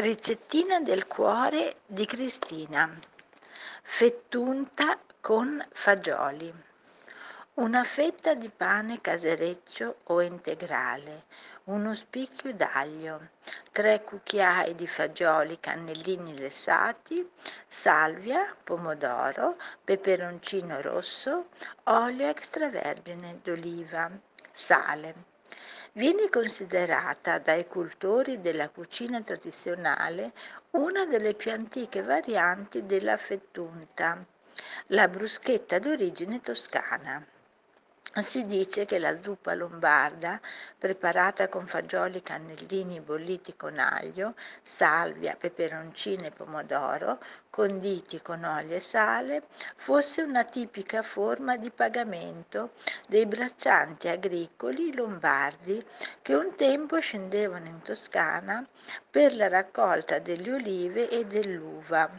Ricettina 0.00 0.78
del 0.78 1.08
cuore 1.08 1.78
di 1.84 2.06
Cristina. 2.06 2.88
Fettunta 3.82 4.96
con 5.20 5.60
fagioli. 5.72 6.54
Una 7.54 7.82
fetta 7.82 8.34
di 8.34 8.48
pane 8.48 9.00
casereccio 9.00 9.96
o 10.04 10.20
integrale, 10.20 11.24
uno 11.64 11.96
spicchio 11.96 12.54
d'aglio, 12.54 13.30
tre 13.72 14.04
cucchiai 14.04 14.76
di 14.76 14.86
fagioli 14.86 15.58
cannellini 15.58 16.38
lessati, 16.38 17.28
salvia, 17.66 18.54
pomodoro, 18.62 19.56
peperoncino 19.82 20.80
rosso, 20.80 21.48
olio 21.86 22.28
extravergine 22.28 23.40
d'oliva, 23.42 24.08
sale. 24.48 25.37
Viene 25.92 26.28
considerata 26.28 27.38
dai 27.38 27.66
cultori 27.66 28.40
della 28.40 28.68
cucina 28.68 29.20
tradizionale 29.22 30.32
una 30.72 31.06
delle 31.06 31.34
più 31.34 31.50
antiche 31.50 32.02
varianti 32.02 32.86
della 32.86 33.16
fettunta, 33.16 34.24
la 34.88 35.08
bruschetta 35.08 35.78
d'origine 35.78 36.40
toscana. 36.40 37.24
Si 38.20 38.46
dice 38.46 38.84
che 38.84 38.98
la 38.98 39.20
zuppa 39.22 39.54
lombarda, 39.54 40.40
preparata 40.76 41.48
con 41.48 41.66
fagioli 41.66 42.20
cannellini 42.20 43.00
bolliti 43.00 43.54
con 43.56 43.78
aglio, 43.78 44.34
salvia, 44.62 45.36
peperoncino 45.36 46.26
e 46.26 46.30
pomodoro, 46.30 47.20
conditi 47.48 48.20
con 48.20 48.42
olio 48.44 48.76
e 48.76 48.80
sale, 48.80 49.44
fosse 49.76 50.22
una 50.22 50.44
tipica 50.44 51.02
forma 51.02 51.56
di 51.56 51.70
pagamento 51.70 52.72
dei 53.06 53.24
braccianti 53.24 54.08
agricoli 54.08 54.94
lombardi 54.94 55.84
che 56.20 56.34
un 56.34 56.54
tempo 56.56 56.98
scendevano 56.98 57.66
in 57.66 57.82
Toscana 57.82 58.66
per 59.08 59.34
la 59.36 59.48
raccolta 59.48 60.18
delle 60.18 60.52
olive 60.54 61.08
e 61.08 61.24
dell'uva 61.24 62.10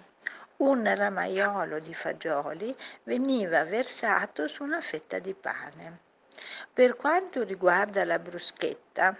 un 0.59 0.93
ramaiolo 0.95 1.79
di 1.79 1.93
fagioli 1.93 2.75
veniva 3.03 3.63
versato 3.63 4.47
su 4.47 4.63
una 4.63 4.81
fetta 4.81 5.19
di 5.19 5.33
pane. 5.33 5.99
Per 6.71 6.95
quanto 6.95 7.43
riguarda 7.43 8.03
la 8.05 8.19
bruschetta, 8.19 9.15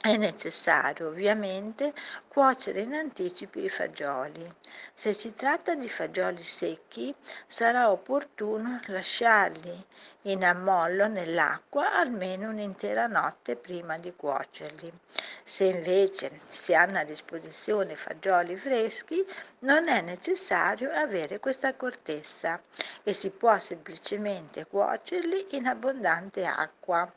è 0.00 0.16
necessario 0.16 1.08
ovviamente 1.08 1.92
cuocere 2.28 2.82
in 2.82 2.94
anticipo 2.94 3.58
i 3.58 3.68
fagioli. 3.68 4.54
Se 4.94 5.12
si 5.12 5.34
tratta 5.34 5.74
di 5.74 5.88
fagioli 5.88 6.42
secchi 6.42 7.12
sarà 7.46 7.90
opportuno 7.90 8.80
lasciarli 8.86 9.86
in 10.22 10.44
ammollo 10.44 11.08
nell'acqua 11.08 11.94
almeno 11.94 12.50
un'intera 12.50 13.06
notte 13.06 13.56
prima 13.56 13.98
di 13.98 14.12
cuocerli. 14.14 14.92
Se 15.42 15.64
invece 15.64 16.30
si 16.48 16.74
hanno 16.74 16.98
a 16.98 17.04
disposizione 17.04 17.96
fagioli 17.96 18.56
freschi 18.56 19.24
non 19.60 19.88
è 19.88 20.00
necessario 20.00 20.90
avere 20.92 21.40
questa 21.40 21.68
accortezza 21.68 22.60
e 23.02 23.12
si 23.12 23.30
può 23.30 23.58
semplicemente 23.58 24.66
cuocerli 24.66 25.56
in 25.56 25.66
abbondante 25.66 26.44
acqua 26.44 27.10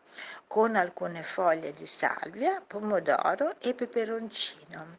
con 0.48 0.76
alcune 0.76 1.24
foglie 1.24 1.72
di 1.72 1.86
salvia, 1.86 2.62
pomodoro 2.72 3.54
e 3.60 3.74
peperoncino. 3.74 4.98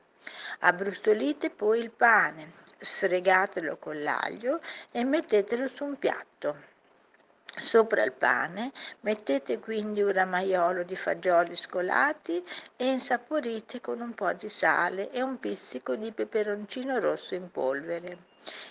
Abbrustolite 0.58 1.48
poi 1.48 1.78
il 1.78 1.90
pane, 1.90 2.52
sfregatelo 2.76 3.78
con 3.78 4.02
l'aglio 4.02 4.60
e 4.90 5.02
mettetelo 5.04 5.66
su 5.68 5.84
un 5.84 5.96
piatto. 5.96 6.70
Sopra 7.56 8.02
il 8.02 8.12
pane 8.12 8.72
mettete 9.00 9.58
quindi 9.58 10.02
un 10.02 10.12
ramaiolo 10.12 10.82
di 10.82 10.96
fagioli 10.96 11.56
scolati 11.56 12.44
e 12.76 12.90
insaporite 12.90 13.80
con 13.80 14.02
un 14.02 14.12
po' 14.12 14.32
di 14.34 14.50
sale 14.50 15.10
e 15.10 15.22
un 15.22 15.38
pizzico 15.38 15.96
di 15.96 16.12
peperoncino 16.12 16.98
rosso 16.98 17.34
in 17.34 17.50
polvere. 17.50 18.18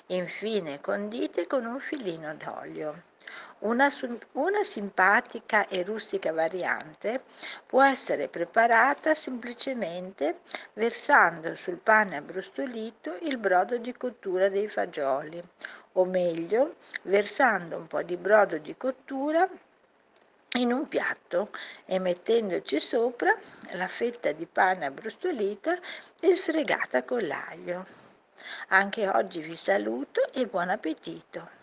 Infine 0.08 0.80
condite 0.80 1.48
con 1.48 1.66
un 1.66 1.80
filino 1.80 2.36
d'olio. 2.36 3.10
Una, 3.61 3.89
una, 4.32 4.64
simpatica 4.64 5.67
e 5.67 5.83
rustica 5.83 6.33
variante 6.33 7.22
può 7.67 7.83
essere 7.83 8.27
preparata 8.27 9.14
semplicemente 9.14 10.39
versando 10.73 11.55
sul 11.55 11.77
pane 11.77 12.17
abbrustolito 12.17 13.17
il 13.22 13.38
brodo 13.38 13.77
di 13.77 13.94
cottura 13.94 14.49
dei 14.49 14.67
fagioli, 14.67 15.39
o 15.94 16.05
meglio, 16.05 16.77
versando 17.04 17.77
un 17.77 17.86
po' 17.86 18.02
di 18.02 18.17
brodo 18.17 18.58
di 18.58 18.76
cottura 18.76 19.48
in 20.54 20.73
un 20.73 20.88
piatto 20.88 21.52
e 21.86 21.99
mettendoci 21.99 22.80
sopra 22.80 23.32
la 23.73 23.88
fetta 23.88 24.32
di 24.32 24.48
pane 24.48 24.88
abbrustolita 24.88 25.78
e 26.20 26.33
sfregata 26.33 27.04
con 27.04 27.28
l'aglio. 27.28 27.86
Anche 28.70 29.08
oggi 29.08 29.39
vi 29.42 29.55
saluto 29.55 30.33
e 30.33 30.48
buon 30.48 30.70
appetito! 30.70 31.61